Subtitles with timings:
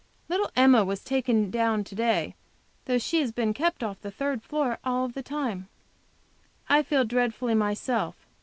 [0.29, 2.33] Little Emma was taken down to day,
[2.85, 5.67] though she has been kept on the third floor all the time
[6.67, 8.15] I feel dreadfully myself.